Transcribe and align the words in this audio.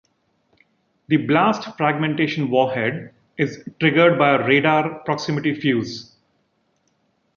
The 1.09 1.17
blast-fragmentation 1.17 2.49
warhead 2.49 3.13
is 3.37 3.63
triggered 3.79 4.17
by 4.17 4.31
a 4.33 4.47
radar 4.47 5.03
proximity 5.03 5.53
fuze. 5.53 6.15